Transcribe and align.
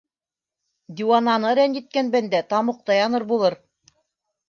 Диуананы 1.01 1.53
рәнйеткән 1.61 2.11
бәндә 2.17 2.43
тамуҡта 2.57 3.01
яныр 3.01 3.31
булыр... 3.35 3.63